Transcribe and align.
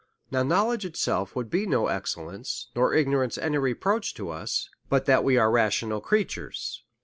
Now 0.31 0.41
knowledge 0.41 0.83
itself 0.83 1.35
would 1.35 1.51
be 1.51 1.67
no 1.67 1.85
excellence, 1.85 2.69
nor 2.75 2.91
ignorance 2.95 3.37
any 3.37 3.59
reproach 3.59 4.15
to 4.15 4.31
us, 4.31 4.67
but 4.89 5.05
that 5.05 5.23
we 5.23 5.37
are 5.37 5.51
rational 5.51 6.01
creatures. 6.01 6.83